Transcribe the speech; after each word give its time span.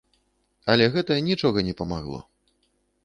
Але 0.73 0.87
гэта 0.95 1.19
нічога 1.27 1.65
не 1.71 1.77
памагло. 1.83 2.19